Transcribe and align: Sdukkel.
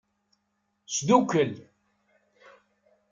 Sdukkel. 0.95 1.51